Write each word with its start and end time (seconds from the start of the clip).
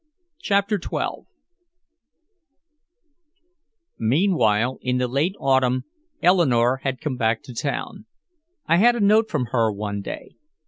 '"CHAPTER 0.41 0.81
XII 0.83 1.27
Meanwhile, 3.99 4.79
in 4.81 4.97
the 4.97 5.07
late 5.07 5.35
Autumn, 5.39 5.83
Eleanore 6.23 6.77
had 6.77 6.99
come 7.01 7.17
back 7.17 7.43
to 7.43 7.53
town. 7.53 8.07
I 8.65 8.77
had 8.77 8.95
a 8.95 8.99
note 8.99 9.29
from 9.29 9.49
her 9.53 9.71
one 9.71 10.01
day. 10.01 10.33